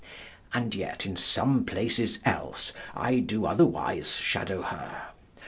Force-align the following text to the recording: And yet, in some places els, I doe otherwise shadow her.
And 0.51 0.73
yet, 0.73 1.05
in 1.05 1.15
some 1.15 1.63
places 1.63 2.17
els, 2.25 2.73
I 2.95 3.19
doe 3.19 3.45
otherwise 3.45 4.15
shadow 4.15 4.63
her. 4.63 5.09